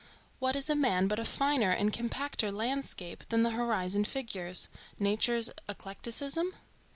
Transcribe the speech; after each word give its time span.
What 0.39 0.55
is 0.55 0.67
a 0.67 0.73
man 0.73 1.07
but 1.07 1.19
a 1.19 1.23
finer 1.23 1.69
and 1.69 1.93
compacter 1.93 2.51
landscape 2.51 3.23
than 3.29 3.43
the 3.43 3.51
horizon 3.51 4.03
figures,—nature's 4.03 5.51
eclecticism? 5.69 6.55